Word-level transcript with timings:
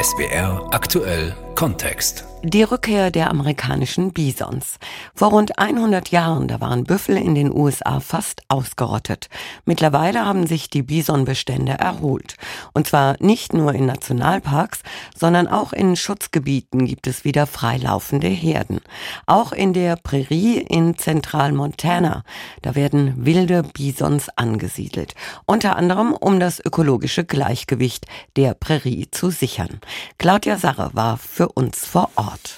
SBR 0.00 0.66
aktuell 0.70 1.34
Kontext. 1.54 2.24
Die 2.44 2.64
Rückkehr 2.64 3.12
der 3.12 3.30
amerikanischen 3.30 4.12
Bisons. 4.12 4.80
Vor 5.14 5.30
rund 5.30 5.60
100 5.60 6.08
Jahren, 6.08 6.48
da 6.48 6.60
waren 6.60 6.82
Büffel 6.82 7.16
in 7.16 7.36
den 7.36 7.56
USA 7.56 8.00
fast 8.00 8.42
ausgerottet. 8.48 9.28
Mittlerweile 9.64 10.24
haben 10.26 10.48
sich 10.48 10.68
die 10.68 10.82
Bisonbestände 10.82 11.74
erholt. 11.74 12.34
Und 12.72 12.88
zwar 12.88 13.14
nicht 13.20 13.52
nur 13.52 13.72
in 13.74 13.86
Nationalparks, 13.86 14.80
sondern 15.16 15.46
auch 15.46 15.72
in 15.72 15.94
Schutzgebieten 15.94 16.84
gibt 16.84 17.06
es 17.06 17.24
wieder 17.24 17.46
freilaufende 17.46 18.26
Herden. 18.26 18.80
Auch 19.26 19.52
in 19.52 19.72
der 19.72 19.94
Prärie 19.94 20.58
in 20.58 20.98
Zentralmontana, 20.98 22.24
da 22.62 22.74
werden 22.74 23.24
wilde 23.24 23.62
Bisons 23.62 24.30
angesiedelt. 24.34 25.14
Unter 25.46 25.76
anderem, 25.76 26.12
um 26.12 26.40
das 26.40 26.58
ökologische 26.58 27.24
Gleichgewicht 27.24 28.06
der 28.34 28.54
Prärie 28.54 29.12
zu 29.12 29.30
sichern. 29.30 29.80
Claudia 30.18 30.58
Sarre 30.58 30.90
war 30.92 31.18
für 31.18 31.41
uns 31.48 31.86
vor 31.86 32.10
Ort. 32.16 32.56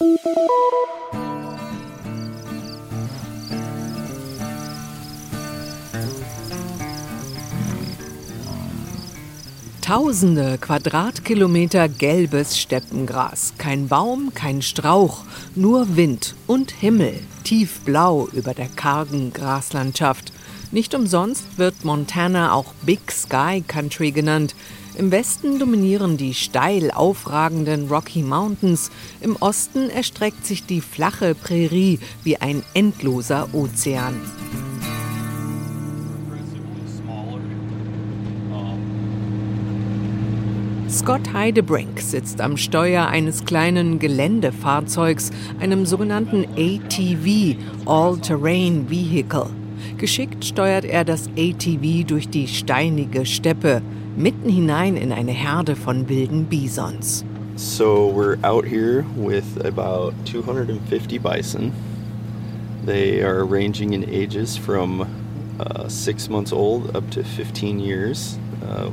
Tausende 9.84 10.56
Quadratkilometer 10.56 11.90
gelbes 11.90 12.58
Steppengras. 12.58 13.52
Kein 13.58 13.88
Baum, 13.88 14.32
kein 14.34 14.62
Strauch, 14.62 15.24
nur 15.54 15.96
Wind 15.96 16.34
und 16.46 16.70
Himmel, 16.70 17.20
tiefblau 17.44 18.28
über 18.32 18.54
der 18.54 18.68
kargen 18.68 19.34
Graslandschaft. 19.34 20.32
Nicht 20.72 20.94
umsonst 20.94 21.58
wird 21.58 21.84
Montana 21.84 22.52
auch 22.52 22.72
Big 22.80 23.12
Sky 23.12 23.62
Country 23.68 24.10
genannt. 24.10 24.54
Im 24.96 25.10
Westen 25.10 25.58
dominieren 25.58 26.16
die 26.16 26.34
steil 26.34 26.92
aufragenden 26.92 27.88
Rocky 27.88 28.22
Mountains, 28.22 28.92
im 29.20 29.34
Osten 29.36 29.90
erstreckt 29.90 30.46
sich 30.46 30.66
die 30.66 30.80
flache 30.80 31.34
Prärie 31.34 31.98
wie 32.22 32.36
ein 32.36 32.62
endloser 32.74 33.48
Ozean. 33.52 34.14
Scott 40.88 41.32
Heidebrink 41.32 42.00
sitzt 42.00 42.40
am 42.40 42.56
Steuer 42.56 43.08
eines 43.08 43.44
kleinen 43.44 43.98
Geländefahrzeugs, 43.98 45.32
einem 45.58 45.86
sogenannten 45.86 46.44
ATV, 46.56 47.56
All-Terrain 47.84 48.88
Vehicle. 48.88 49.50
Geschickt 49.98 50.44
steuert 50.44 50.84
er 50.84 51.04
das 51.04 51.26
ATV 51.36 52.06
durch 52.06 52.28
die 52.28 52.46
steinige 52.46 53.26
Steppe 53.26 53.82
mitten 54.16 54.48
hinein 54.48 54.96
in 54.96 55.12
eine 55.12 55.32
Herde 55.32 55.76
von 55.76 56.08
wilden 56.08 56.46
Bisons. 56.46 57.24
So 57.56 58.12
we're 58.12 58.36
out 58.42 58.64
here 58.64 59.04
with 59.16 59.44
about 59.64 60.12
250 60.24 61.18
bison. 61.18 61.72
They 62.84 63.22
are 63.22 63.44
ranging 63.44 63.92
in 63.92 64.04
ages 64.04 64.56
from 64.56 65.06
uh, 65.60 65.88
six 65.88 66.28
months 66.28 66.52
old 66.52 66.94
up 66.96 67.08
to 67.12 67.22
15 67.22 67.78
years. 67.78 68.38
Uh, 68.64 68.90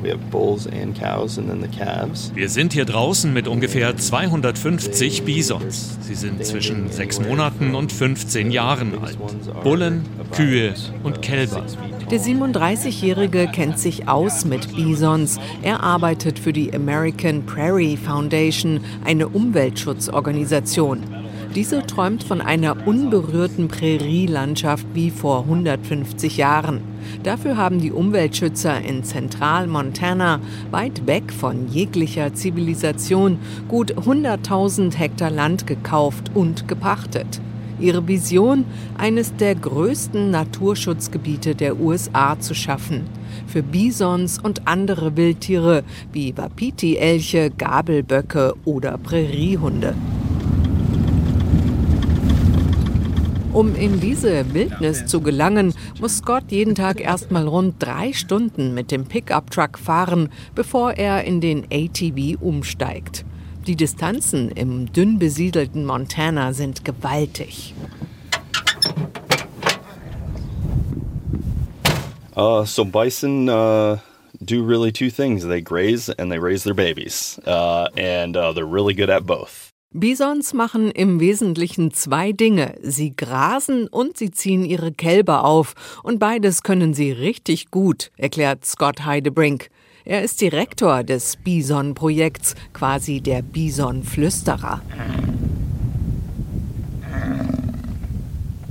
Wir 2.36 2.50
sind 2.50 2.74
hier 2.74 2.86
draußen 2.86 3.34
mit 3.34 3.48
ungefähr 3.48 3.96
250 3.96 5.24
Bisons. 5.24 5.98
Sie 6.02 6.16
sind 6.16 6.46
zwischen 6.46 6.92
sechs 6.92 7.22
Monaten 7.22 7.74
und 7.74 7.92
15 7.94 8.52
Jahren 8.52 9.00
alt. 9.02 9.18
Bullen, 9.64 10.06
Kühe 10.34 10.74
und 11.04 11.22
Kälber. 11.22 11.66
Der 12.12 12.20
37-Jährige 12.20 13.48
kennt 13.48 13.80
sich 13.80 14.10
aus 14.10 14.44
mit 14.44 14.76
Bisons. 14.76 15.40
Er 15.62 15.82
arbeitet 15.82 16.40
für 16.40 16.52
die 16.52 16.74
American 16.74 17.46
Prairie 17.46 17.96
Foundation, 17.96 18.82
eine 19.06 19.30
Umweltschutzorganisation. 19.30 21.04
Diese 21.56 21.88
träumt 21.88 22.26
von 22.26 22.42
einer 22.42 22.86
unberührten 22.86 23.70
Prärielandschaft 23.70 24.86
wie 24.94 25.10
vor 25.10 25.44
150 25.44 26.36
Jahren. 26.36 26.82
Dafür 27.24 27.56
haben 27.56 27.80
die 27.80 27.94
Umweltschützer 27.94 28.82
in 28.82 29.06
Zentral-Montana, 29.06 30.42
weit 30.70 31.08
weg 31.08 31.32
von 31.32 31.70
jeglicher 31.70 32.34
Zivilisation, 32.34 33.40
gut 33.70 33.94
100.000 33.94 34.98
Hektar 34.98 35.32
Land 35.32 35.66
gekauft 35.66 36.32
und 36.34 36.68
gepachtet. 36.68 37.40
Ihre 37.82 38.08
Vision, 38.08 38.66
eines 38.98 39.36
der 39.36 39.56
größten 39.56 40.32
Naturschutzgebiete 40.32 41.56
der 41.56 41.80
USA 41.80 42.40
zu 42.40 42.54
schaffen. 42.54 43.02
Für 43.48 43.64
Bisons 43.64 44.40
und 44.40 44.68
andere 44.68 45.18
Wildtiere 45.18 45.84
wie 46.14 46.38
Wapiti-Elche, 46.38 47.50
Gabelböcke 47.50 48.54
oder 48.66 48.98
Präriehunde. 48.98 49.96
Um 53.54 53.76
in 53.76 54.00
diese 54.00 54.54
Wildnis 54.54 55.08
zu 55.08 55.20
gelangen, 55.20 55.74
muss 56.00 56.20
Scott 56.20 56.46
jeden 56.52 56.74
Tag 56.74 57.02
erstmal 57.02 57.46
rund 57.46 57.76
drei 57.80 58.14
Stunden 58.14 58.74
mit 58.74 58.92
dem 58.92 59.04
Pickup-Truck 59.04 59.78
fahren, 59.78 60.30
bevor 60.56 60.94
er 60.94 61.26
in 61.26 61.42
den 61.42 61.66
ATV 61.70 62.40
umsteigt. 62.40 63.26
Die 63.68 63.76
Distanzen 63.76 64.50
im 64.50 64.92
dünn 64.92 65.20
besiedelten 65.20 65.86
Montana 65.86 66.52
sind 66.52 66.84
gewaltig. 66.84 67.76
Uh, 72.36 72.66
so 72.66 72.84
bison 72.84 73.50
uh, 73.50 73.98
do 74.44 74.66
really 74.66 74.92
two 74.92 75.12
things. 75.12 75.44
They 75.44 75.62
graze 75.62 76.10
and 76.18 76.32
they 76.32 76.40
raise 76.40 76.64
their 76.64 76.74
babies. 76.74 77.40
Uh, 77.46 77.88
and 77.96 78.36
uh, 78.36 78.52
they're 78.52 78.66
really 78.66 78.96
good 78.96 79.12
at 79.12 79.28
both. 79.28 79.72
Bisons 79.94 80.54
machen 80.54 80.90
im 80.90 81.20
Wesentlichen 81.20 81.92
zwei 81.92 82.32
Dinge. 82.32 82.76
Sie 82.82 83.14
grasen 83.14 83.88
und 83.88 84.18
sie 84.18 84.32
ziehen 84.32 84.64
ihre 84.64 84.94
Kälber 84.94 85.44
auf. 85.44 85.76
Und 86.02 86.18
beides 86.18 86.64
können 86.64 86.94
sie 86.94 87.12
richtig 87.12 87.70
gut, 87.72 88.10
erklärt 88.18 88.66
Scott 88.66 89.06
Heidebrink. 89.06 89.70
Er 90.04 90.24
ist 90.24 90.42
Direktor 90.42 91.04
des 91.04 91.36
Bison-Projekts, 91.36 92.56
quasi 92.74 93.22
der 93.22 93.44
Bison-Flüsterer. 93.44 94.82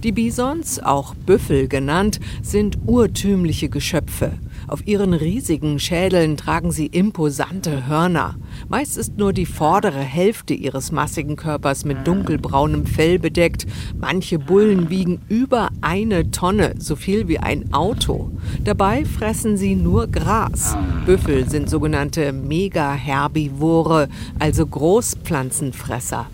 Die 0.02 0.12
Bisons, 0.12 0.80
auch 0.82 1.14
Büffel 1.14 1.68
genannt, 1.68 2.18
sind 2.42 2.78
urtümliche 2.86 3.68
Geschöpfe. 3.68 4.32
Auf 4.70 4.86
ihren 4.86 5.14
riesigen 5.14 5.80
Schädeln 5.80 6.36
tragen 6.36 6.70
sie 6.70 6.86
imposante 6.86 7.88
Hörner. 7.88 8.36
Meist 8.68 8.96
ist 8.96 9.18
nur 9.18 9.32
die 9.32 9.44
vordere 9.44 9.98
Hälfte 9.98 10.54
ihres 10.54 10.92
massigen 10.92 11.34
Körpers 11.34 11.84
mit 11.84 12.06
dunkelbraunem 12.06 12.86
Fell 12.86 13.18
bedeckt. 13.18 13.66
Manche 13.98 14.38
Bullen 14.38 14.88
wiegen 14.88 15.22
über 15.28 15.70
eine 15.80 16.30
Tonne, 16.30 16.74
so 16.78 16.94
viel 16.94 17.26
wie 17.26 17.40
ein 17.40 17.74
Auto. 17.74 18.30
Dabei 18.62 19.04
fressen 19.04 19.56
sie 19.56 19.74
nur 19.74 20.06
Gras. 20.06 20.76
Büffel 21.04 21.50
sind 21.50 21.68
sogenannte 21.68 22.32
Megaherbivore, 22.32 24.08
also 24.38 24.64
Großpflanzenfresser. 24.68 26.28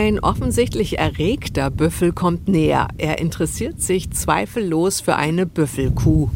Ein 0.00 0.18
offensichtlich 0.18 0.98
erregter 0.98 1.70
Büffel 1.70 2.12
kommt 2.12 2.48
näher. 2.48 2.88
Er 2.96 3.18
interessiert 3.18 3.82
sich 3.82 4.10
zweifellos 4.10 5.02
für 5.02 5.16
eine 5.16 5.44
Büffelkuh. 5.44 6.30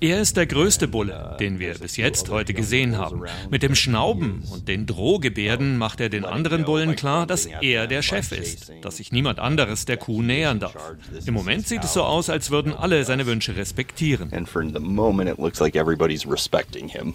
Er 0.00 0.20
ist 0.20 0.36
der 0.36 0.46
größte 0.46 0.88
Bulle, 0.88 1.36
den 1.38 1.60
wir 1.60 1.74
bis 1.74 1.96
jetzt 1.96 2.28
heute 2.28 2.54
gesehen 2.54 2.98
haben. 2.98 3.22
Mit 3.52 3.62
dem 3.62 3.76
Schnauben 3.76 4.42
und 4.50 4.66
den 4.66 4.86
Drohgebärden 4.86 5.78
macht 5.78 6.00
er 6.00 6.08
den 6.08 6.24
anderen 6.24 6.64
Bullen 6.64 6.96
klar, 6.96 7.24
dass 7.24 7.46
er 7.46 7.86
der 7.86 8.02
Chef 8.02 8.32
ist, 8.32 8.72
dass 8.82 8.96
sich 8.96 9.12
niemand 9.12 9.38
anderes 9.38 9.84
der 9.84 9.96
Kuh 9.96 10.22
nähern 10.22 10.58
darf. 10.58 10.96
Im 11.24 11.34
Moment 11.34 11.68
sieht 11.68 11.84
es 11.84 11.92
so 11.92 12.02
aus, 12.02 12.30
als 12.30 12.50
würden 12.50 12.72
alle 12.72 13.04
seine 13.04 13.26
Wünsche 13.26 13.54
respektieren. 13.54 14.32
And 14.32 14.48
for 14.48 14.64
the 14.64 14.80
moment 14.80 15.30
it 15.30 15.38
looks 15.38 15.60
like 15.60 15.76
everybody's 15.76 16.28
respecting 16.28 16.88
him 16.88 17.14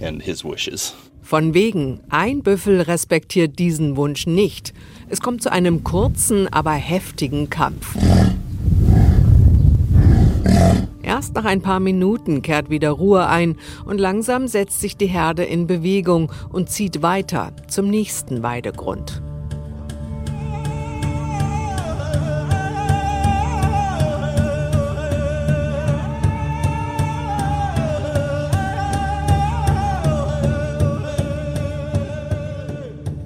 and 0.00 0.22
his 0.22 0.44
wishes. 0.44 0.94
Von 1.22 1.54
wegen, 1.54 2.00
ein 2.08 2.42
Büffel 2.42 2.80
respektiert 2.80 3.58
diesen 3.58 3.96
Wunsch 3.96 4.26
nicht. 4.26 4.74
Es 5.08 5.20
kommt 5.20 5.42
zu 5.42 5.52
einem 5.52 5.84
kurzen, 5.84 6.52
aber 6.52 6.72
heftigen 6.72 7.48
Kampf. 7.48 7.96
Erst 11.02 11.34
nach 11.34 11.44
ein 11.44 11.62
paar 11.62 11.80
Minuten 11.80 12.42
kehrt 12.42 12.70
wieder 12.70 12.90
Ruhe 12.90 13.26
ein 13.28 13.56
und 13.84 13.98
langsam 13.98 14.48
setzt 14.48 14.80
sich 14.80 14.96
die 14.96 15.06
Herde 15.06 15.44
in 15.44 15.66
Bewegung 15.66 16.32
und 16.50 16.70
zieht 16.70 17.02
weiter 17.02 17.52
zum 17.68 17.88
nächsten 17.88 18.42
Weidegrund. 18.42 19.22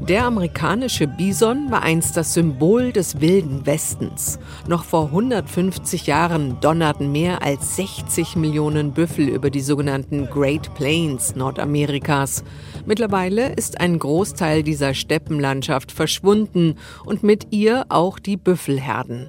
Der 0.08 0.25
amerikanische 0.25 1.08
Bison 1.08 1.69
war 1.73 1.82
einst 1.82 2.17
das 2.17 2.32
Symbol 2.32 2.93
des 2.93 3.20
wilden 3.20 3.67
Westens. 3.67 4.38
Noch 4.69 4.85
vor 4.85 5.06
150 5.06 6.06
Jahren 6.06 6.61
donnerten 6.61 7.11
mehr 7.11 7.43
als 7.43 7.75
60 7.75 8.37
Millionen 8.37 8.93
Büffel 8.93 9.29
über 9.29 9.50
die 9.50 9.62
sogenannten 9.62 10.26
Great 10.26 10.73
Plains 10.76 11.35
Nordamerikas. 11.35 12.44
Mittlerweile 12.85 13.53
ist 13.55 13.81
ein 13.81 13.99
Großteil 13.99 14.62
dieser 14.62 14.94
Steppenlandschaft 14.94 15.91
verschwunden 15.91 16.76
und 17.05 17.25
mit 17.25 17.49
ihr 17.50 17.87
auch 17.88 18.20
die 18.20 18.37
Büffelherden. 18.37 19.29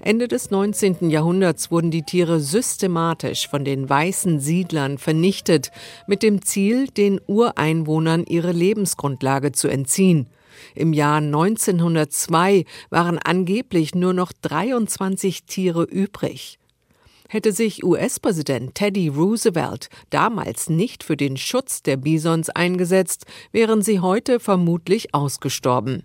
Ende 0.00 0.28
des 0.28 0.50
19. 0.50 1.10
Jahrhunderts 1.10 1.70
wurden 1.70 1.90
die 1.90 2.02
Tiere 2.02 2.40
systematisch 2.40 3.48
von 3.48 3.64
den 3.64 3.88
weißen 3.88 4.40
Siedlern 4.40 4.98
vernichtet, 4.98 5.70
mit 6.06 6.22
dem 6.22 6.42
Ziel, 6.42 6.88
den 6.88 7.20
Ureinwohnern 7.26 8.24
ihre 8.24 8.52
Lebensgrundlage 8.52 9.52
zu 9.52 9.68
entziehen. 9.68 10.28
Im 10.74 10.92
Jahr 10.92 11.18
1902 11.18 12.64
waren 12.90 13.18
angeblich 13.18 13.94
nur 13.94 14.12
noch 14.12 14.32
23 14.32 15.44
Tiere 15.44 15.84
übrig. 15.84 16.58
Hätte 17.28 17.52
sich 17.52 17.82
US-Präsident 17.82 18.76
Teddy 18.76 19.08
Roosevelt 19.08 19.88
damals 20.10 20.70
nicht 20.70 21.02
für 21.02 21.16
den 21.16 21.36
Schutz 21.36 21.82
der 21.82 21.96
Bisons 21.96 22.50
eingesetzt, 22.50 23.26
wären 23.50 23.82
sie 23.82 23.98
heute 23.98 24.38
vermutlich 24.38 25.12
ausgestorben. 25.12 26.04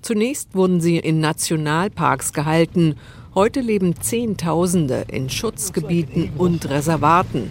Zunächst 0.00 0.54
wurden 0.54 0.80
sie 0.80 0.96
in 0.96 1.20
Nationalparks 1.20 2.32
gehalten 2.32 2.96
Heute 3.34 3.62
leben 3.62 3.94
Zehntausende 3.98 5.06
in 5.08 5.30
Schutzgebieten 5.30 6.32
und 6.36 6.68
Reservaten. 6.68 7.50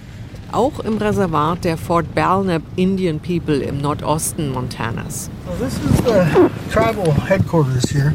Auch 0.52 0.80
im 0.82 0.98
Reservat 0.98 1.64
der 1.64 1.76
Fort 1.76 2.14
Belknap 2.14 2.62
Indian 2.76 3.20
People 3.20 3.62
im 3.62 3.82
Nordosten 3.82 4.52
Montanas. 4.52 5.32
Well, 5.48 5.58
this 5.58 5.80
is 5.80 5.98
the 6.06 6.52
tribal 6.72 7.12
headquarters 7.28 7.90
here. 7.90 8.14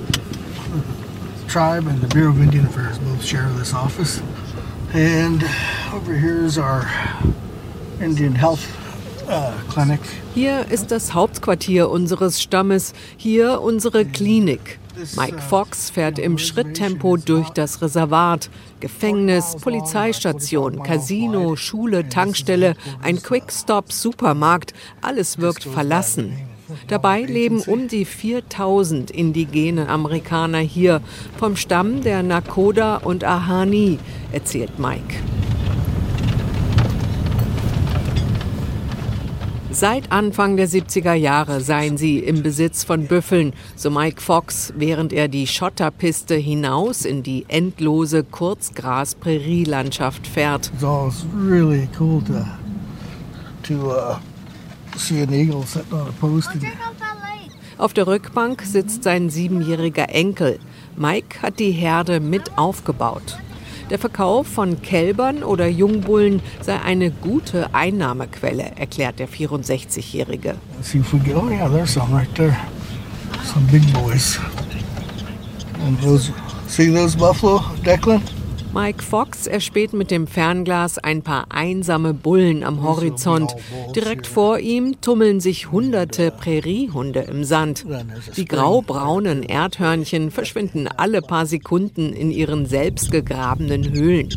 The 1.45 1.53
tribe 1.53 1.89
and 1.89 2.01
the 2.01 2.07
Bureau 2.07 2.31
of 2.31 2.41
Indian 2.41 2.67
Affairs 2.67 3.01
both 3.01 3.25
share 3.25 3.49
this 3.59 3.75
office. 3.75 4.23
And 4.95 5.43
over 5.93 6.17
here 6.17 6.45
is 6.47 6.59
our 6.59 6.87
Indian 8.01 8.37
Health 8.37 8.65
uh, 9.29 9.51
Clinic. 9.73 9.99
Hier 10.37 10.67
ist 10.71 10.93
das 10.93 11.15
Hauptquartier 11.15 11.91
unseres 11.91 12.41
Stammes, 12.41 12.93
hier 13.17 13.61
unsere 13.61 14.05
Klinik. 14.05 14.79
Mike 15.17 15.41
Fox 15.41 15.91
fährt 15.91 16.19
im 16.19 16.39
Schritttempo 16.39 17.17
durch 17.17 17.51
das 17.51 17.83
Reservat. 17.83 18.51
Gefängnis, 18.81 19.57
Polizeistation, 19.61 20.83
Casino, 20.83 21.57
Schule, 21.57 22.09
Tankstelle, 22.09 22.75
ein 23.03 23.23
Quick-Stop-Supermarkt, 23.23 24.73
alles 25.03 25.39
wirkt 25.39 25.65
verlassen. 25.65 26.37
Dabei 26.89 27.23
leben 27.23 27.61
um 27.63 27.89
die 27.89 28.05
4000 28.05 29.11
indigene 29.11 29.89
Amerikaner 29.89 30.59
hier, 30.59 31.01
vom 31.39 31.57
Stamm 31.57 32.03
der 32.03 32.23
Nakoda 32.23 32.97
und 32.97 33.25
Ahani, 33.25 33.99
erzählt 34.33 34.79
Mike. 34.79 35.15
Seit 39.79 40.11
Anfang 40.11 40.57
der 40.57 40.71
70er 40.71 41.13
Jahre 41.13 41.61
seien 41.61 41.99
sie 41.99 42.21
im 42.21 42.43
Besitz 42.43 42.83
von 42.83 43.07
Büffeln, 43.07 43.53
so 43.75 43.91
Mike 43.91 44.23
Fox, 44.23 44.73
während 44.75 45.13
er 45.13 45.29
die 45.29 45.47
Schotterpiste 45.47 46.35
hinaus 46.35 47.05
in 47.05 47.23
die 47.23 47.45
endlose 47.47 48.25
Kurzgras-Prärielandschaft 48.25 50.27
fährt. 50.27 50.73
It's 50.77 51.27
really 51.39 51.87
cool 52.01 52.23
to, 52.23 52.47
to 53.65 53.91
uh, 53.91 54.17
see 54.97 55.23
an 55.23 55.35
eagle 55.35 55.67
sitting 55.67 55.93
on 55.93 56.09
a 56.09 56.13
post. 56.21 56.49
And 56.55 56.65
Auf 57.77 57.93
der 57.93 58.07
Rückbank 58.07 58.63
sitzt 58.63 59.03
sein 59.03 59.29
siebenjähriger 59.29 60.09
Enkel. 60.09 60.59
Mike 60.97 61.43
hat 61.43 61.59
die 61.59 61.73
Herde 61.73 62.21
mit 62.21 62.57
aufgebaut. 62.57 63.37
Der 63.91 63.99
Verkauf 64.01 64.49
von 64.49 64.83
Kälbern 64.83 65.45
oder 65.45 65.69
Jungbullen 65.69 66.43
sei 66.61 66.81
eine 66.81 67.13
gute 67.13 67.73
Einnahmequelle, 67.73 68.73
erklärt 68.77 69.21
der 69.21 69.29
64-Jährige. 69.29 70.57
see 70.83 70.99
if 70.99 71.13
we 71.13 71.19
get, 71.21 71.37
oh 71.37 71.49
yeah, 71.49 71.69
there's 71.69 71.93
some 71.95 72.13
right 72.13 72.33
there. 72.35 72.57
Some 73.45 73.65
big 73.71 73.83
boys. 73.93 74.41
And 75.87 76.01
those, 76.03 76.33
see 76.67 76.93
those 76.93 77.17
buffalo, 77.17 77.59
Declan? 77.85 78.21
Mike 78.73 79.03
Fox 79.03 79.47
erspäht 79.47 79.93
mit 79.93 80.11
dem 80.11 80.27
Fernglas 80.27 80.99
ein 80.99 81.23
paar 81.23 81.47
einsame 81.51 82.13
Bullen 82.13 82.63
am 82.63 82.83
Horizont. 82.83 83.55
Direkt 83.95 84.27
vor 84.27 84.59
ihm 84.59 85.01
tummeln 85.01 85.41
sich 85.41 85.71
hunderte 85.71 86.31
Präriehunde 86.31 87.21
im 87.21 87.45
Sand. 87.45 87.85
Die 88.37 88.45
graubraunen 88.45 89.43
Erdhörnchen 89.43 90.31
verschwinden 90.31 90.89
alle 90.89 91.23
paar 91.23 91.47
Sekunden 91.47 92.13
in 92.13 92.31
ihren 92.31 92.67
selbst 92.67 93.11
gegrabenen 93.11 93.91
Höhlen. 93.93 94.29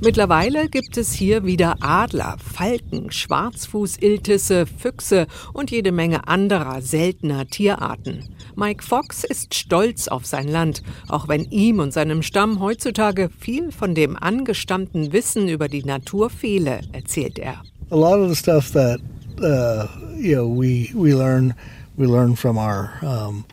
Mittlerweile 0.00 0.68
gibt 0.68 0.98
es 0.98 1.12
hier 1.12 1.44
wieder 1.44 1.76
Adler, 1.80 2.36
Falken, 2.38 3.10
Schwarzfußiltisse, 3.10 4.66
Füchse 4.66 5.26
und 5.52 5.70
jede 5.70 5.90
Menge 5.90 6.28
anderer 6.28 6.82
seltener 6.82 7.46
Tierarten. 7.46 8.35
Mike 8.56 8.82
Fox 8.82 9.22
ist 9.22 9.54
stolz 9.54 10.08
auf 10.08 10.24
sein 10.24 10.48
Land, 10.48 10.82
auch 11.08 11.28
wenn 11.28 11.44
ihm 11.50 11.78
und 11.78 11.92
seinem 11.92 12.22
Stamm 12.22 12.60
heutzutage 12.60 13.28
viel 13.38 13.70
von 13.70 13.94
dem 13.94 14.16
angestammten 14.16 15.12
Wissen 15.12 15.48
über 15.48 15.68
die 15.68 15.84
Natur 15.84 16.30
fehle, 16.30 16.80
erzählt 16.92 17.38
er. 17.38 17.62
A 17.90 17.94
lot 17.94 18.18
of 18.18 18.30
the 18.30 18.34
stuff 18.34 18.72
that 18.72 18.98
uh, 19.42 19.86
you 20.16 20.34
know 20.34 20.48
we 20.48 20.88
we 20.94 21.12
learn 21.12 21.54
we 21.98 22.06
learn 22.06 22.34
from 22.34 22.56
our 22.56 22.92
um, 23.02 23.44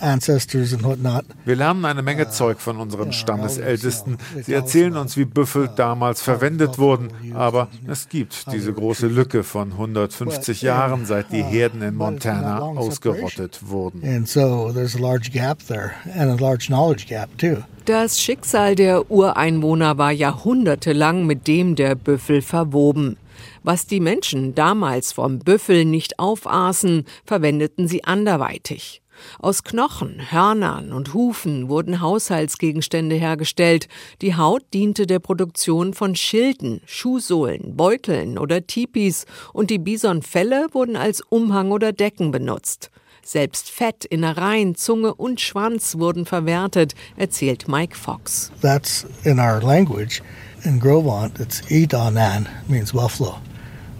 ancestors 0.00 0.72
and 0.72 0.84
whatnot. 0.84 1.24
Wir 1.44 1.56
lernen 1.56 1.84
eine 1.84 2.02
Menge 2.02 2.30
Zeug 2.30 2.60
von 2.60 2.78
unseren 2.78 3.12
Stammesältesten. 3.12 4.18
Sie 4.42 4.52
erzählen 4.52 4.96
uns, 4.96 5.16
wie 5.16 5.24
Büffel 5.24 5.68
damals 5.74 6.22
verwendet 6.22 6.78
wurden. 6.78 7.10
Aber 7.34 7.68
es 7.86 8.08
gibt 8.08 8.52
diese 8.52 8.72
große 8.72 9.06
Lücke 9.06 9.44
von 9.44 9.72
150 9.72 10.62
Jahren, 10.62 11.06
seit 11.06 11.32
die 11.32 11.42
Herden 11.42 11.82
in 11.82 11.94
Montana 11.94 12.60
ausgerottet 12.60 13.60
wurden. 13.68 14.02
And 14.04 14.28
so 14.28 14.72
there's 14.72 14.96
a 14.96 15.00
large 15.00 15.30
gap 15.30 15.58
there 15.66 15.92
and 16.14 16.30
a 16.30 16.42
large 16.42 16.66
knowledge 16.66 17.06
gap 17.08 17.36
too. 17.38 17.58
Das 17.84 18.20
Schicksal 18.20 18.74
der 18.74 19.10
Ureinwohner 19.10 19.96
war 19.96 20.12
jahrhundertelang 20.12 21.26
mit 21.26 21.46
dem 21.46 21.74
der 21.74 21.94
Büffel 21.94 22.42
verwoben. 22.42 23.16
Was 23.62 23.86
die 23.86 24.00
Menschen 24.00 24.54
damals 24.54 25.12
vom 25.12 25.38
Büffel 25.38 25.84
nicht 25.84 26.18
aufaßen, 26.18 27.04
verwendeten 27.24 27.88
sie 27.88 28.04
anderweitig. 28.04 29.02
Aus 29.38 29.64
Knochen, 29.64 30.30
Hörnern 30.30 30.92
und 30.92 31.14
Hufen 31.14 31.68
wurden 31.68 32.00
Haushaltsgegenstände 32.00 33.16
hergestellt. 33.16 33.88
Die 34.22 34.36
Haut 34.36 34.62
diente 34.72 35.06
der 35.06 35.18
Produktion 35.18 35.94
von 35.94 36.16
Schilden, 36.16 36.80
Schuhsohlen, 36.86 37.76
Beuteln 37.76 38.38
oder 38.38 38.66
Tipis 38.66 39.26
und 39.52 39.70
die 39.70 39.78
Bisonfelle 39.78 40.68
wurden 40.72 40.96
als 40.96 41.20
Umhang 41.20 41.70
oder 41.70 41.92
Decken 41.92 42.30
benutzt. 42.30 42.90
Selbst 43.22 43.70
Fett, 43.70 44.06
Innereien, 44.06 44.74
Zunge 44.74 45.14
und 45.14 45.40
Schwanz 45.40 45.98
wurden 45.98 46.24
verwertet, 46.24 46.94
erzählt 47.16 47.68
Mike 47.68 47.94
Fox. 47.94 48.50
That's 48.62 49.04
in 49.24 49.38
our 49.38 49.60
language. 49.60 50.22
In 50.64 50.80
Grovant, 50.80 51.38
it's 51.38 51.60
Idanan, 51.70 52.48
means 52.68 52.92
buffalo. 52.92 53.36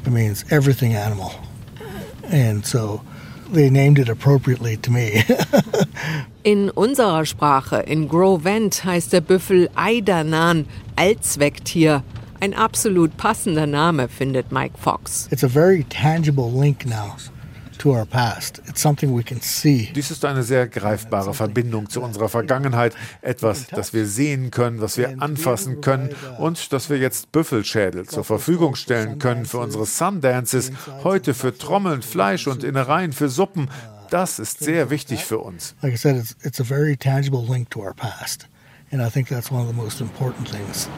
It 0.06 0.12
means 0.12 0.44
everything 0.50 0.96
animal. 0.96 1.30
And 2.30 2.64
so 2.64 3.02
they 3.52 3.70
named 3.70 3.98
it 3.98 4.08
appropriately 4.08 4.76
to 4.78 4.90
me. 4.90 5.24
In 6.42 6.70
unserer 6.70 7.24
Sprache, 7.26 7.82
in 7.86 8.08
Grovent, 8.08 8.84
heißt 8.84 9.12
der 9.12 9.20
Büffel 9.20 9.68
Eidanan, 9.74 10.66
Allzwecktier. 10.96 12.02
Ein 12.40 12.54
absolut 12.54 13.16
passender 13.16 13.66
Name, 13.66 14.08
findet 14.08 14.52
Mike 14.52 14.78
Fox. 14.78 15.28
it's 15.30 15.42
a 15.42 15.48
very 15.48 15.84
tangible 15.84 16.50
link 16.50 16.86
now 16.86 17.16
to 17.78 17.90
our 17.90 18.06
past. 18.06 18.60
It's 18.68 18.80
something 18.80 19.16
we 19.16 19.22
can 19.22 19.40
see. 19.40 19.90
Dies 19.94 20.10
ist 20.10 20.24
eine 20.24 20.42
sehr 20.42 20.68
greifbare 20.68 21.34
Verbindung 21.34 21.88
zu 21.88 22.02
unserer 22.02 22.28
Vergangenheit. 22.28 22.94
Etwas, 23.22 23.66
das 23.68 23.92
wir 23.92 24.06
sehen 24.06 24.50
können, 24.50 24.80
was 24.80 24.96
wir 24.98 25.20
anfassen 25.22 25.80
können 25.80 26.10
und 26.38 26.72
das 26.72 26.90
wir 26.90 26.98
jetzt 26.98 27.32
Büffelschädel 27.32 28.06
zur 28.06 28.24
Verfügung 28.24 28.74
stellen 28.74 29.18
können 29.18 29.46
für 29.46 29.58
unsere 29.58 29.86
Sundances, 29.86 30.72
heute 31.04 31.34
für 31.34 31.56
Trommeln, 31.56 32.02
Fleisch 32.02 32.46
und 32.46 32.64
Innereien 32.64 33.12
für 33.12 33.28
Suppen. 33.28 33.70
Das 34.10 34.38
ist 34.38 34.60
sehr 34.60 34.90
wichtig 34.90 35.24
für 35.24 35.38
uns. 35.38 35.74
Like 35.82 35.92
I 35.92 35.96
said, 35.96 36.16
it's, 36.16 36.36
it's 36.42 36.60
a 36.60 36.64
very 36.64 36.96
tangible 36.96 37.44
link 37.46 37.70
to 37.70 37.80
our 37.80 37.94
past. 37.94 38.48
And 38.90 39.02
I 39.02 39.10
think 39.10 39.28
that's 39.28 39.50
one 39.50 39.60
of 39.60 39.68
the 39.68 39.74
most 39.74 40.00
important 40.00 40.48
things. 40.48 40.88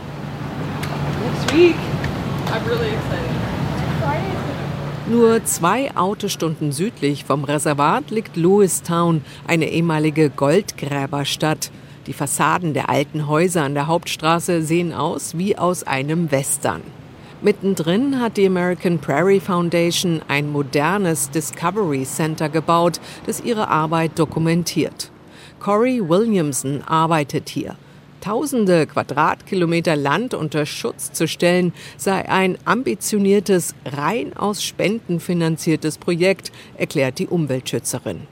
next 1.21 1.53
week. 1.53 1.77
I'm 2.47 2.67
really 2.67 2.91
excited. 2.91 3.30
Nur 5.11 5.45
zwei 5.45 5.97
Autostunden 5.97 6.71
südlich 6.71 7.25
vom 7.25 7.43
Reservat 7.43 8.13
liegt 8.13 8.37
Lewistown, 8.37 9.23
eine 9.45 9.69
ehemalige 9.69 10.31
Goldgräberstadt. 10.31 11.73
Die 12.07 12.13
Fassaden 12.13 12.75
der 12.75 12.89
alten 12.89 13.27
Häuser 13.27 13.65
an 13.65 13.75
der 13.75 13.89
Hauptstraße 13.89 14.63
sehen 14.63 14.93
aus 14.93 15.37
wie 15.37 15.59
aus 15.59 15.83
einem 15.83 16.31
Western. 16.31 16.83
Mittendrin 17.43 18.21
hat 18.21 18.37
die 18.37 18.47
American 18.47 19.01
Prairie 19.01 19.41
Foundation 19.41 20.23
ein 20.29 20.53
modernes 20.53 21.29
Discovery 21.31 22.05
Center 22.05 22.49
gebaut, 22.49 23.01
das 23.27 23.41
ihre 23.41 23.67
Arbeit 23.67 24.17
dokumentiert. 24.17 25.11
Corey 25.59 26.09
Williamson 26.09 26.83
arbeitet 26.83 27.49
hier. 27.49 27.75
Tausende 28.21 28.87
Quadratkilometer 28.87 29.97
Land 29.97 30.35
unter 30.35 30.67
Schutz 30.67 31.13
zu 31.13 31.27
stellen, 31.27 31.73
sei 31.97 32.29
ein 32.29 32.59
ambitioniertes, 32.65 33.75
rein 33.85 34.37
aus 34.37 34.63
Spenden 34.63 35.21
finanziertes 35.21 35.99
Projekt, 35.99 36.53
erklärt 36.77 37.19
die 37.19 37.27
Umweltschützerin. 37.27 38.27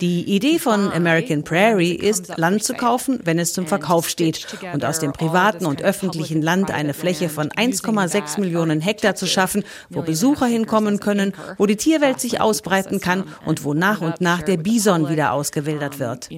Die 0.00 0.24
Idee 0.24 0.58
von 0.58 0.92
American 0.92 1.44
Prairie 1.44 1.92
ist, 1.92 2.36
Land 2.38 2.64
zu 2.64 2.74
kaufen, 2.74 3.20
wenn 3.24 3.38
es 3.38 3.52
zum 3.52 3.66
Verkauf 3.66 4.08
steht 4.08 4.46
und 4.72 4.84
aus 4.84 4.98
dem 4.98 5.12
privaten 5.12 5.66
und 5.66 5.82
öffentlichen 5.82 6.42
Land 6.42 6.70
eine 6.70 6.94
Fläche 6.94 7.28
von 7.28 7.50
1,6 7.50 8.40
Millionen 8.40 8.80
Hektar 8.80 9.14
zu 9.14 9.26
schaffen, 9.26 9.64
wo 9.90 10.02
Besucher 10.02 10.46
hinkommen 10.46 11.00
können, 11.00 11.34
wo 11.58 11.66
die 11.66 11.76
Tierwelt 11.76 12.20
sich 12.20 12.40
ausbreiten 12.40 13.00
kann 13.00 13.24
und 13.44 13.64
wo 13.64 13.74
nach 13.74 14.00
und 14.00 14.20
nach 14.20 14.42
der 14.42 14.56
Bison 14.56 15.08
wieder 15.08 15.32
ausgewildert 15.32 15.98
wird. 15.98 16.28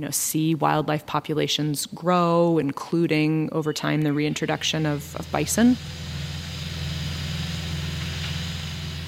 wildlife 0.60 1.04
populations 1.06 1.88
grow, 1.94 2.58
including 2.58 3.50
over 3.52 3.72
time 3.72 4.02
the 4.02 4.10
reintroduction 4.10 4.86
of, 4.86 5.14
of 5.18 5.26
bison. 5.32 5.76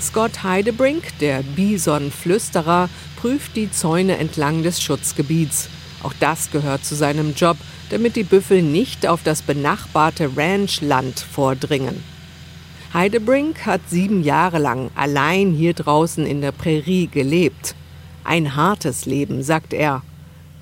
Scott 0.02 0.42
Heidebrink, 0.42 1.16
der 1.20 1.44
Bison-Flüsterer, 1.44 2.88
prüft 3.20 3.54
die 3.54 3.70
Zäune 3.70 4.18
entlang 4.18 4.64
des 4.64 4.82
Schutzgebiets. 4.82 5.68
Auch 6.02 6.12
das 6.18 6.50
gehört 6.50 6.84
zu 6.84 6.96
seinem 6.96 7.34
Job, 7.34 7.56
damit 7.88 8.16
die 8.16 8.24
Büffel 8.24 8.62
nicht 8.62 9.06
auf 9.06 9.22
das 9.22 9.42
benachbarte 9.42 10.36
Ranchland 10.36 11.20
vordringen. 11.20 12.02
Heidebrink 12.92 13.64
hat 13.64 13.82
sieben 13.88 14.24
Jahre 14.24 14.58
lang 14.58 14.90
allein 14.96 15.52
hier 15.52 15.72
draußen 15.72 16.26
in 16.26 16.40
der 16.40 16.52
Prärie 16.52 17.06
gelebt. 17.06 17.76
Ein 18.24 18.56
hartes 18.56 19.06
Leben, 19.06 19.44
sagt 19.44 19.72
er. 19.72 20.02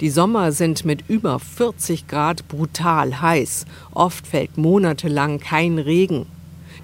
Die 0.02 0.10
Sommer 0.10 0.52
sind 0.52 0.84
mit 0.84 1.08
über 1.08 1.38
40 1.38 2.06
Grad 2.06 2.46
brutal 2.46 3.22
heiß. 3.22 3.64
Oft 3.92 4.26
fällt 4.26 4.58
monatelang 4.58 5.40
kein 5.40 5.78
Regen. 5.78 6.26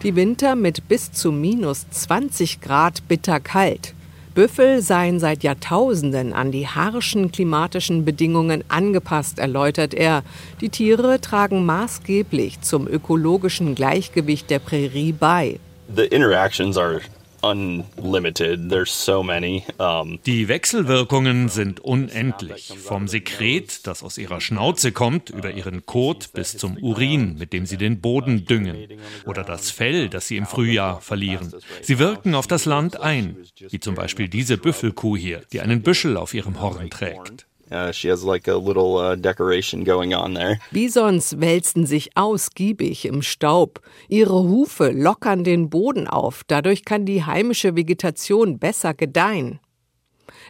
Die 0.03 0.15
Winter 0.15 0.57
mit 0.57 0.89
bis 0.89 1.11
zu 1.11 1.33
minus 1.33 1.89
20 1.91 2.61
Grad 2.61 3.09
bitterkalt. 3.09 3.95
Büffel 4.35 4.83
seien 4.83 5.19
seit 5.19 5.43
Jahrtausenden 5.43 6.35
an 6.35 6.53
die 6.53 6.69
harschen 6.69 7.33
klimatischen 7.33 8.05
Bedingungen 8.05 8.63
angepasst, 8.69 9.39
erläutert 9.39 9.95
er. 9.95 10.23
Die 10.61 10.69
Tiere 10.69 11.23
tragen 11.23 11.65
maßgeblich 11.65 12.61
zum 12.61 12.87
ökologischen 12.87 13.75
Gleichgewicht 13.75 14.51
der 14.51 14.59
Prärie 14.59 15.13
bei. 15.13 15.59
The 15.95 16.05
interactions 16.05 16.77
are 16.77 17.01
unlimited. 17.43 18.69
There's 18.69 19.05
so 19.05 19.23
many. 19.23 19.65
Um 19.79 20.19
Die 20.27 20.49
Wechselwirkungen 20.49 21.49
sind 21.49 21.81
unendlich. 21.81 22.73
Vom 22.79 23.09
Sekret, 23.09 23.87
das 23.87 24.03
aus 24.03 24.19
ihrer 24.19 24.41
Schnauze 24.41 24.93
kommt, 24.93 25.31
über 25.31 25.53
ihren 25.53 25.87
Kot 25.87 26.33
bis 26.33 26.57
zum 26.57 26.77
Urin, 26.79 27.37
mit 27.39 27.53
dem 27.53 27.67
sie 27.67 27.77
den 27.77 28.01
Boden 28.01 28.45
düngen. 28.45 28.89
Oder 29.27 29.45
das 29.45 29.71
Fell, 29.71 30.09
das 30.09 30.29
sie 30.29 30.37
im 30.37 30.47
Frühjahr 30.47 31.01
verlieren. 31.01 31.53
Sie 31.83 31.99
wirken 31.99 32.35
auf 32.35 32.47
das 32.47 32.65
Land 32.65 33.01
ein. 33.01 33.37
Wie 33.71 33.81
zum 33.81 33.95
Beispiel 33.95 34.29
diese 34.29 34.59
Büffelkuh 34.59 35.17
hier, 35.17 35.43
die 35.53 35.61
einen 35.61 35.83
Büschel 35.83 36.17
auf 36.17 36.35
ihrem 36.35 36.61
Horn 36.61 36.91
trägt. 36.91 37.47
Uh, 37.71 37.93
she 37.93 38.09
has 38.09 38.23
like 38.23 38.47
a 38.49 38.57
little 38.57 38.97
uh, 38.97 39.17
decoration 39.17 39.85
going 39.85 40.15
on 40.15 40.35
there. 40.35 40.59
Bisons 40.71 41.41
wälzen 41.41 41.85
sich 41.87 42.17
ausgiebig 42.17 43.07
im 43.07 43.23
Staub. 43.23 43.81
Ihre 44.09 44.45
Hufe 44.45 44.91
lockern 44.91 45.43
den 45.43 45.69
Boden 45.69 46.07
auf. 46.07 46.43
Dadurch 46.47 46.85
kann 46.85 47.07
die 47.07 47.25
heimische 47.25 47.75
Vegetation 47.75 48.59
besser 48.59 48.95
gedeihen. 48.95 49.59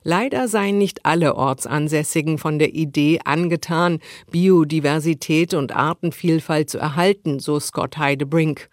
Leider 0.02 0.46
seien 0.46 0.78
nicht 0.78 1.04
alle 1.04 1.35
Ortsansässigen 1.35 2.38
von 2.38 2.58
der 2.58 2.75
Idee 2.75 3.20
angetan, 3.25 4.00
Biodiversität 4.30 5.54
und 5.54 5.75
Artenvielfalt 5.75 6.70
zu 6.70 6.78
erhalten, 6.78 7.40
so 7.40 7.58
Scott 7.58 7.96
Heidebrink. 7.96 8.68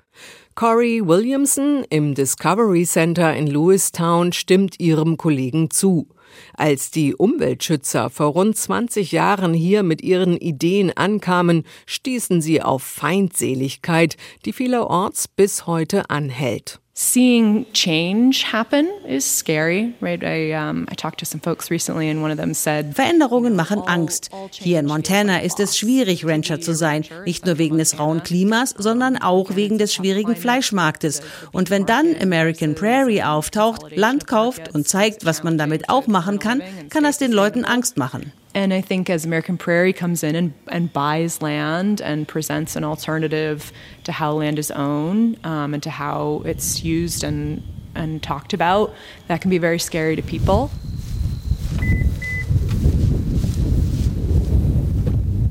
Corey 0.56 1.02
Williamson 1.04 1.84
im 1.90 2.14
Discovery 2.14 2.86
Center 2.86 3.36
in 3.36 3.48
Lewistown 3.48 4.34
stimmt 4.34 4.80
ihrem 4.80 5.18
Kollegen 5.18 5.72
zu. 5.72 6.08
Als 6.54 6.92
die 6.92 7.16
Umweltschützer 7.16 8.10
vor 8.10 8.28
rund 8.28 8.58
20 8.58 9.12
Jahren 9.12 9.54
hier 9.54 9.84
mit 9.84 10.02
ihren 10.02 10.38
Ideen 10.38 10.96
ankamen, 10.96 11.64
stießen 11.86 12.42
sie 12.42 12.62
auf 12.62 12.84
Feindseligkeit, 12.84 14.18
die 14.46 14.54
vielerorts 14.54 15.28
bis 15.28 15.68
heute 15.68 16.10
anhält. 16.10 16.83
Seeing 16.96 17.66
change 17.74 18.44
happen 18.44 18.88
is 19.08 19.26
scary, 19.26 19.96
right? 20.00 20.24
I, 20.24 20.52
um, 20.52 20.86
I 20.92 20.94
talked 20.94 21.18
to 21.22 21.26
some 21.26 21.42
folks 21.42 21.72
recently 21.72 22.08
and 22.08 22.22
one 22.22 22.30
of 22.30 22.38
them 22.38 22.54
said, 22.54 22.94
Veränderungen 22.96 23.56
machen 23.56 23.82
Angst. 23.88 24.30
Hier 24.52 24.80
in 24.80 24.86
Montana 24.86 25.42
ist 25.42 25.60
es 25.60 25.76
schwierig, 25.76 26.24
Rancher 26.24 26.62
zu 26.62 26.76
sein. 26.76 27.04
Nicht 27.26 27.48
nur 27.48 27.58
wegen 27.58 27.80
des 27.80 27.98
rauen 27.98 28.22
Klimas, 28.22 28.76
sondern 28.78 29.18
auch 29.18 29.56
wegen 29.56 29.80
des 29.80 29.92
schwierigen 29.92 30.36
Fleischmarktes. 30.36 31.24
Und 31.52 31.72
wenn 31.72 31.88
dann 31.88 32.16
American 32.22 32.76
Prairie 32.76 33.24
auftaucht, 33.24 33.96
Land 33.96 34.28
kauft 34.28 34.76
und 34.76 34.88
zeigt, 34.88 35.26
was 35.26 35.42
man 35.42 35.58
damit 35.58 35.90
auch 35.90 36.06
machen 36.06 36.38
kann, 36.38 36.62
kann 36.92 37.04
das 37.04 37.18
den 37.18 37.32
Leuten 37.32 37.66
Angst 37.66 37.98
machen. 37.98 38.32
And 38.56 38.72
I 38.72 38.82
think 38.82 39.10
as 39.10 39.26
American 39.26 39.58
Prairie 39.58 39.94
comes 39.94 40.24
in 40.24 40.36
and, 40.36 40.54
and 40.68 40.94
buys 40.94 41.42
land 41.42 42.02
and 42.02 42.28
presents 42.28 42.76
an 42.76 42.84
alternative 42.84 43.72
to 44.04 44.12
how 44.12 44.34
land 44.34 44.60
is 44.60 44.70
owned 44.70 45.44
um, 45.44 45.74
and 45.74 45.82
to 45.82 45.90
how 45.90 46.44
it's 46.46 46.84
used 46.84 47.24
and, 47.24 47.64
and 47.96 48.22
talked 48.22 48.54
about, 48.54 48.94
that 49.28 49.42
can 49.42 49.50
be 49.50 49.58
very 49.58 49.80
scary 49.80 50.16
to 50.16 50.22
people. 50.22 50.70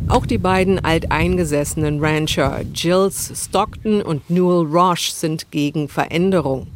Auch 0.08 0.26
die 0.26 0.36
beiden 0.36 0.78
alteingesessenen 0.78 1.98
Rancher 2.00 2.64
Jills 2.72 3.32
Stockton 3.34 4.02
und 4.02 4.28
Newell 4.28 4.66
Roche 4.66 5.10
sind 5.10 5.50
gegen 5.50 5.88
Veränderung. 5.88 6.71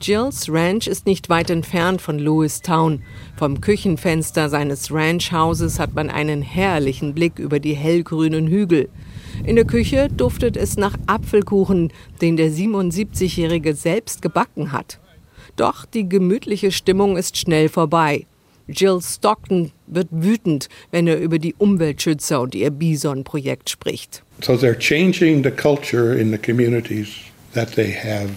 Jills 0.00 0.48
Ranch 0.48 0.86
ist 0.86 1.06
nicht 1.06 1.28
weit 1.28 1.50
entfernt 1.50 2.00
von 2.00 2.18
Lewistown. 2.18 3.02
Vom 3.36 3.60
Küchenfenster 3.60 4.48
seines 4.48 4.92
Ranchhauses 4.92 5.78
hat 5.78 5.94
man 5.94 6.08
einen 6.10 6.42
herrlichen 6.42 7.14
Blick 7.14 7.38
über 7.38 7.58
die 7.58 7.74
hellgrünen 7.74 8.46
Hügel. 8.46 8.88
In 9.44 9.56
der 9.56 9.64
Küche 9.64 10.08
duftet 10.08 10.56
es 10.56 10.76
nach 10.76 10.96
Apfelkuchen, 11.06 11.92
den 12.20 12.36
der 12.36 12.50
77-Jährige 12.50 13.74
selbst 13.74 14.22
gebacken 14.22 14.72
hat. 14.72 14.98
Doch 15.56 15.84
die 15.84 16.08
gemütliche 16.08 16.70
Stimmung 16.70 17.16
ist 17.16 17.36
schnell 17.36 17.68
vorbei. 17.68 18.26
Jill 18.68 19.00
Stockton 19.02 19.72
wird 19.86 20.08
wütend, 20.10 20.68
wenn 20.90 21.06
er 21.06 21.18
über 21.18 21.38
die 21.38 21.54
Umweltschützer 21.54 22.40
und 22.40 22.54
ihr 22.54 22.70
Bison-Projekt 22.70 23.70
spricht. 23.70 24.22
So 24.42 24.52
they're 24.52 24.78
changing 24.78 25.42
the 25.42 25.50
culture 25.50 26.14
in 26.14 26.30
the 26.30 26.38
communities 26.38 27.08
that 27.54 27.74
they 27.74 27.92
have 27.92 28.28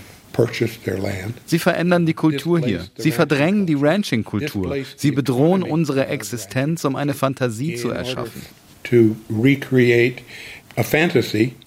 Sie 1.45 1.59
verändern 1.59 2.05
die 2.05 2.13
Kultur 2.13 2.59
hier. 2.59 2.85
Sie 2.97 3.11
verdrängen 3.11 3.65
die 3.65 3.75
Ranching-Kultur. 3.75 4.75
Sie 4.95 5.11
bedrohen 5.11 5.63
unsere 5.63 6.07
Existenz, 6.07 6.85
um 6.85 6.95
eine 6.95 7.13
Fantasie 7.13 7.75
zu 7.75 7.89
erschaffen. 7.89 8.41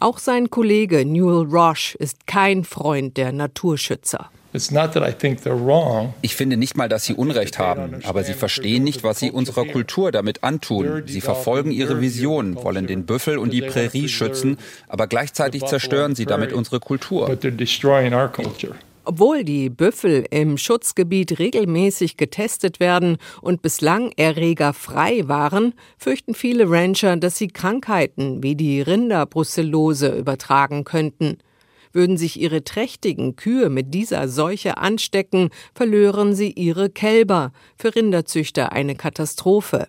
Auch 0.01 0.19
sein 0.19 0.51
Kollege 0.51 1.05
Newell 1.05 1.47
Roche 1.47 1.97
ist 1.99 2.27
kein 2.27 2.65
Freund 2.65 3.17
der 3.17 3.33
Naturschützer. 3.33 4.31
Ich 6.23 6.37
finde 6.37 6.57
nicht 6.57 6.77
mal, 6.77 6.89
dass 6.89 7.05
sie 7.05 7.15
Unrecht 7.15 7.59
haben, 7.59 7.97
aber 8.05 8.23
sie 8.23 8.35
verstehen 8.35 8.85
nicht, 8.85 9.03
was 9.03 9.19
sie 9.19 9.33
unserer 9.33 9.65
Kultur 9.65 10.13
damit 10.13 10.45
antun. 10.45 11.03
Sie 11.07 11.21
verfolgen 11.21 11.73
ihre 11.73 12.01
Vision, 12.01 12.55
wollen 12.63 12.87
den 12.87 13.05
Büffel 13.05 13.37
und 13.39 13.53
die 13.53 13.63
Prärie 13.63 14.09
schützen, 14.09 14.59
aber 14.87 15.09
gleichzeitig 15.09 15.65
zerstören 15.65 16.15
sie 16.15 16.25
damit 16.25 16.53
unsere 16.53 16.79
Kultur. 16.79 17.37
Obwohl 19.07 19.45
die 19.45 19.71
Büffel 19.71 20.25
im 20.31 20.57
Schutzgebiet 20.57 21.39
regelmäßig 21.39 22.17
getestet 22.17 22.81
werden 22.81 23.19
und 23.43 23.61
bislang 23.61 24.13
erregerfrei 24.17 25.23
waren, 25.27 25.75
fürchten 25.99 26.35
viele 26.35 26.71
Rancher, 26.71 27.17
dass 27.17 27.37
sie 27.37 27.49
Krankheiten 27.49 28.43
wie 28.43 28.55
die 28.55 28.81
Rinderbrucellose 28.81 30.17
übertragen 30.17 30.85
könnten. 30.85 31.39
Würden 31.95 32.19
sich 32.19 32.39
ihre 32.39 32.65
trächtigen 32.65 33.37
Kühe 33.37 33.71
mit 33.71 33.95
dieser 33.95 34.29
Seuche 34.29 34.77
anstecken, 34.77 35.51
verlören 35.75 36.35
sie 36.35 36.51
ihre 36.51 36.91
Kälber. 36.91 37.53
Für 37.79 37.95
Rinderzüchter 37.95 38.73
eine 38.73 38.97
Katastrophe. 38.97 39.87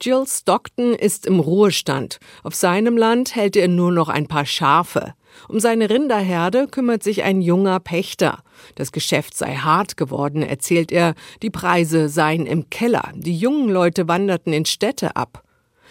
Jill 0.00 0.24
Stockton 0.26 0.94
ist 0.94 1.26
im 1.26 1.40
Ruhestand. 1.40 2.18
Auf 2.44 2.54
seinem 2.54 2.96
Land 2.96 3.34
hält 3.34 3.56
er 3.56 3.68
nur 3.68 3.92
noch 3.92 4.08
ein 4.08 4.26
paar 4.26 4.46
Schafe. 4.46 5.14
Um 5.48 5.60
seine 5.60 5.90
Rinderherde 5.90 6.68
kümmert 6.68 7.02
sich 7.02 7.22
ein 7.24 7.42
junger 7.42 7.80
Pächter. 7.80 8.42
Das 8.76 8.92
Geschäft 8.92 9.36
sei 9.36 9.56
hart 9.56 9.96
geworden, 9.96 10.42
erzählt 10.42 10.92
er. 10.92 11.14
Die 11.42 11.50
Preise 11.50 12.08
seien 12.08 12.46
im 12.46 12.70
Keller. 12.70 13.12
Die 13.14 13.36
jungen 13.36 13.68
Leute 13.68 14.08
wanderten 14.08 14.52
in 14.52 14.64
Städte 14.64 15.16
ab. 15.16 15.42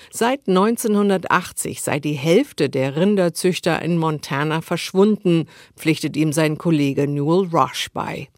Seit 0.09 0.47
1980 0.47 1.81
sei 1.81 1.99
die 1.99 2.13
Hälfte 2.13 2.69
der 2.69 2.95
Rinderzüchter 2.95 3.81
in 3.81 3.97
Montana 3.97 4.61
verschwunden, 4.61 5.47
pflichtet 5.75 6.17
ihm 6.17 6.33
sein 6.33 6.57
Kollege 6.57 7.07
Newell 7.07 7.49
Rush 7.51 7.89
bei. 7.93 8.29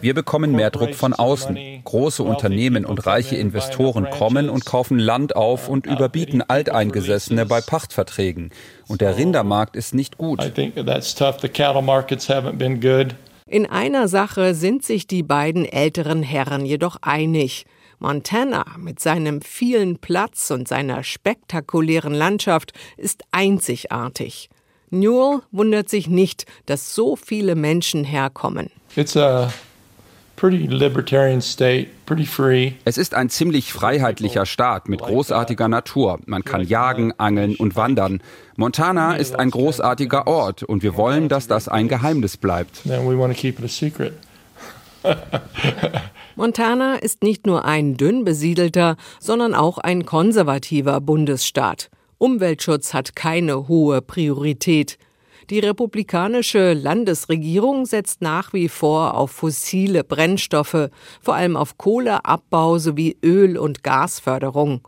Wir 0.00 0.14
bekommen 0.14 0.52
mehr 0.52 0.70
Druck 0.70 0.94
von 0.94 1.14
außen. 1.14 1.58
Große 1.84 2.22
Unternehmen 2.22 2.84
und 2.84 3.06
reiche 3.06 3.36
Investoren 3.36 4.08
kommen 4.10 4.48
und 4.48 4.64
kaufen 4.64 4.98
Land 4.98 5.34
auf 5.34 5.68
und 5.68 5.86
überbieten 5.86 6.42
Alteingesessene 6.42 7.46
bei 7.46 7.60
Pachtverträgen. 7.60 8.50
Und 8.86 9.00
der 9.00 9.16
Rindermarkt 9.16 9.74
ist 9.76 9.94
nicht 9.94 10.16
gut. 10.16 10.40
In 13.46 13.66
einer 13.66 14.08
Sache 14.08 14.54
sind 14.54 14.84
sich 14.84 15.06
die 15.06 15.22
beiden 15.22 15.64
älteren 15.64 16.22
Herren 16.22 16.64
jedoch 16.64 16.96
einig. 17.02 17.66
Montana 18.02 18.64
mit 18.78 18.98
seinem 18.98 19.42
vielen 19.42 19.96
Platz 19.96 20.50
und 20.50 20.66
seiner 20.66 21.04
spektakulären 21.04 22.12
Landschaft 22.12 22.72
ist 22.96 23.22
einzigartig. 23.30 24.50
Newell 24.90 25.42
wundert 25.52 25.88
sich 25.88 26.08
nicht, 26.08 26.44
dass 26.66 26.96
so 26.96 27.14
viele 27.14 27.54
Menschen 27.54 28.02
herkommen. 28.02 28.70
Es 32.84 32.98
ist 32.98 33.14
ein 33.14 33.30
ziemlich 33.30 33.72
freiheitlicher 33.72 34.46
Staat 34.46 34.88
mit 34.88 35.00
großartiger 35.00 35.68
Natur. 35.68 36.18
Man 36.26 36.42
kann 36.42 36.62
jagen, 36.66 37.12
angeln 37.18 37.54
und 37.54 37.76
wandern. 37.76 38.20
Montana 38.56 39.14
ist 39.14 39.38
ein 39.38 39.50
großartiger 39.50 40.26
Ort 40.26 40.64
und 40.64 40.82
wir 40.82 40.96
wollen, 40.96 41.28
dass 41.28 41.46
das 41.46 41.68
ein 41.68 41.86
Geheimnis 41.86 42.36
bleibt. 42.36 42.84
Montana 46.36 46.94
ist 46.94 47.22
nicht 47.22 47.46
nur 47.46 47.64
ein 47.64 47.96
dünn 47.96 48.24
besiedelter, 48.24 48.96
sondern 49.20 49.54
auch 49.54 49.78
ein 49.78 50.06
konservativer 50.06 51.00
Bundesstaat. 51.00 51.90
Umweltschutz 52.18 52.94
hat 52.94 53.14
keine 53.16 53.68
hohe 53.68 54.00
Priorität. 54.00 54.98
Die 55.50 55.58
republikanische 55.58 56.72
Landesregierung 56.72 57.84
setzt 57.84 58.22
nach 58.22 58.52
wie 58.52 58.68
vor 58.68 59.14
auf 59.14 59.32
fossile 59.32 60.04
Brennstoffe, 60.04 60.88
vor 61.20 61.34
allem 61.34 61.56
auf 61.56 61.76
Kohleabbau 61.76 62.78
sowie 62.78 63.16
Öl- 63.22 63.58
und 63.58 63.82
Gasförderung. 63.82 64.86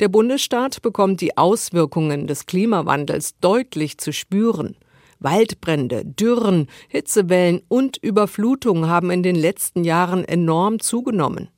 Der 0.00 0.08
Bundesstaat 0.08 0.82
bekommt 0.82 1.20
die 1.20 1.36
Auswirkungen 1.36 2.26
des 2.26 2.46
Klimawandels 2.46 3.38
deutlich 3.40 3.98
zu 3.98 4.12
spüren. 4.12 4.76
Waldbrände, 5.22 6.04
Dürren, 6.04 6.68
Hitzewellen 6.88 7.62
und 7.68 7.96
Überflutungen 7.96 8.88
haben 8.88 9.10
in 9.10 9.22
den 9.22 9.36
letzten 9.36 9.84
Jahren 9.84 10.24
enorm 10.24 10.80
zugenommen. 10.80 11.48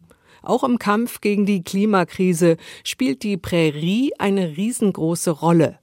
Auch 0.43 0.65
im 0.65 0.79
Kampf 0.79 1.21
gegen 1.21 1.47
die 1.47 1.63
Klimakrise 1.63 2.57
spielt 2.83 3.23
die 3.23 3.37
Prärie 3.37 4.13
eine 4.19 4.57
riesengroße 4.57 5.31
Rolle. 5.31 5.79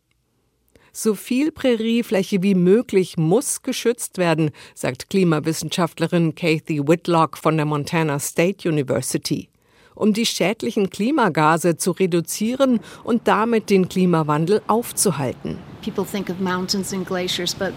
So 0.94 1.16
viel 1.16 1.52
Präriefläche 1.52 2.44
wie 2.44 2.54
möglich 2.54 3.18
muss 3.18 3.62
geschützt 3.62 4.18
werden, 4.18 4.52
sagt 4.76 5.10
Klimawissenschaftlerin 5.10 6.36
Kathy 6.36 6.86
Whitlock 6.86 7.38
von 7.38 7.56
der 7.56 7.66
Montana 7.66 8.20
State 8.20 8.68
University, 8.68 9.50
um 9.96 10.14
die 10.14 10.26
schädlichen 10.26 10.90
Klimagase 10.90 11.78
zu 11.78 11.92
reduzieren 11.92 12.80
und 13.04 13.28
damit 13.28 13.70
den 13.70 13.90
Klimawandel 13.90 14.62
aufzuhalten. 14.68 15.58
People 15.84 16.06
think 16.06 16.30
of 16.30 16.40
mountains 16.40 16.94
and 16.94 17.08
glaciers, 17.08 17.54
but 17.56 17.74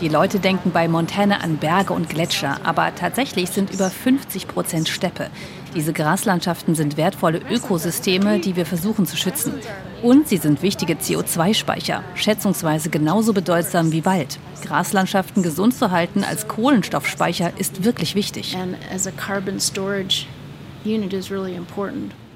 die 0.00 0.08
Leute 0.08 0.38
denken 0.40 0.70
bei 0.70 0.88
Montana 0.88 1.36
an 1.38 1.58
Berge 1.58 1.92
und 1.92 2.08
Gletscher, 2.08 2.58
aber 2.64 2.94
tatsächlich 2.94 3.50
sind 3.50 3.70
über 3.70 3.90
50 3.90 4.48
Prozent 4.48 4.88
Steppe. 4.88 5.28
Diese 5.74 5.94
Graslandschaften 5.94 6.74
sind 6.74 6.98
wertvolle 6.98 7.40
Ökosysteme, 7.50 8.38
die 8.38 8.56
wir 8.56 8.66
versuchen 8.66 9.06
zu 9.06 9.16
schützen. 9.16 9.54
Und 10.02 10.28
sie 10.28 10.36
sind 10.36 10.62
wichtige 10.62 10.94
CO2-Speicher, 10.94 12.04
schätzungsweise 12.14 12.90
genauso 12.90 13.32
bedeutsam 13.32 13.90
wie 13.90 14.04
Wald. 14.04 14.38
Graslandschaften 14.62 15.42
gesund 15.42 15.74
zu 15.74 15.90
halten 15.90 16.24
als 16.24 16.46
Kohlenstoffspeicher 16.46 17.52
ist 17.58 17.84
wirklich 17.84 18.14
wichtig. 18.14 18.56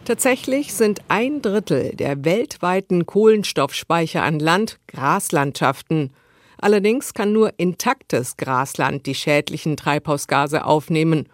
Tatsächlich 0.07 0.73
sind 0.73 1.01
ein 1.09 1.43
Drittel 1.43 1.95
der 1.95 2.25
weltweiten 2.25 3.05
Kohlenstoffspeicher 3.05 4.23
an 4.23 4.39
Land 4.39 4.79
Graslandschaften. 4.87 6.13
Allerdings 6.59 7.13
kann 7.13 7.33
nur 7.33 7.53
intaktes 7.59 8.37
Grasland 8.39 9.05
die 9.05 9.15
schädlichen 9.15 9.77
Treibhausgase 9.77 10.65
aufnehmen. 10.65 11.29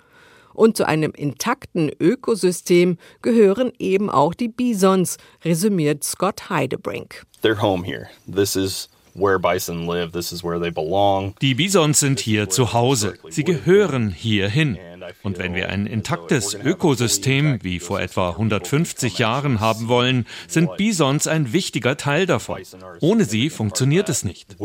Und 0.55 0.77
zu 0.77 0.87
einem 0.87 1.13
intakten 1.13 1.91
Ökosystem 2.01 2.99
gehören 3.23 3.73
eben 3.79 4.11
auch 4.11 4.35
die 4.35 4.49
Bisons, 4.49 5.19
resümiert 5.45 6.05
Scott 6.05 6.51
Heidebrink. 6.51 7.25
They're 7.43 7.61
home 7.61 7.85
here. 7.85 8.09
This 8.27 8.57
is 8.57 8.89
die 11.43 11.55
Bisons 11.55 12.01
sind 12.01 12.21
hier 12.21 12.49
zu 12.49 12.73
Hause. 12.73 13.15
Sie 13.29 13.45
gehören 13.45 14.11
hierhin. 14.11 14.79
Und 15.23 15.39
wenn 15.39 15.55
wir 15.55 15.69
ein 15.69 15.87
intaktes 15.87 16.55
Ökosystem 16.55 17.59
wie 17.63 17.79
vor 17.79 18.01
etwa 18.01 18.31
150 18.31 19.19
Jahren 19.19 19.61
haben 19.61 19.89
wollen, 19.89 20.27
sind 20.49 20.77
Bisons 20.77 21.27
ein 21.27 21.53
wichtiger 21.53 21.97
Teil 21.97 22.27
davon. 22.27 22.63
Ohne 23.01 23.25
sie 23.25 23.51
funktioniert 23.51 24.09
es 24.09 24.25
nicht. 24.25 24.57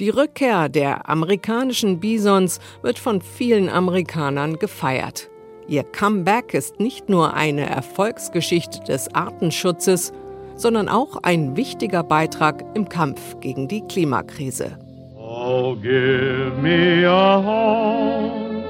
Die 0.00 0.08
Rückkehr 0.08 0.70
der 0.70 1.10
amerikanischen 1.10 2.00
Bisons 2.00 2.58
wird 2.80 2.98
von 2.98 3.20
vielen 3.20 3.68
Amerikanern 3.68 4.58
gefeiert. 4.58 5.28
Ihr 5.68 5.82
Comeback 5.84 6.54
ist 6.54 6.80
nicht 6.80 7.10
nur 7.10 7.34
eine 7.34 7.68
Erfolgsgeschichte 7.68 8.80
des 8.80 9.14
Artenschutzes, 9.14 10.14
sondern 10.56 10.88
auch 10.88 11.18
ein 11.22 11.54
wichtiger 11.54 12.02
Beitrag 12.02 12.64
im 12.74 12.88
Kampf 12.88 13.40
gegen 13.40 13.68
die 13.68 13.82
Klimakrise. 13.82 14.78
Oh, 15.18 15.76
give 15.76 16.54
me 16.62 17.04
a 17.06 17.36
home 17.42 18.64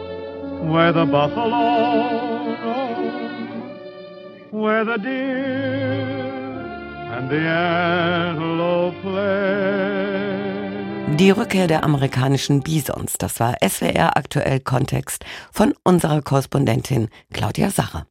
where 0.68 0.92
the 0.92 1.06
buffalo 1.08 2.10
where 4.50 4.84
the 4.84 5.00
deer 5.00 6.00
and 7.16 7.30
the 7.30 7.38
antelope 7.38 9.00
play. 9.02 10.49
Die 11.20 11.30
Rückkehr 11.30 11.66
der 11.66 11.84
amerikanischen 11.84 12.62
Bisons, 12.62 13.18
das 13.18 13.40
war 13.40 13.56
SWR 13.62 14.16
aktuell 14.16 14.58
Kontext 14.58 15.22
von 15.52 15.74
unserer 15.84 16.22
Korrespondentin 16.22 17.10
Claudia 17.30 17.68
Sache. 17.68 18.06